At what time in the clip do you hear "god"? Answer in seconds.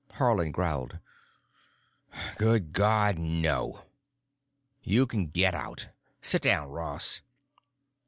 2.73-3.19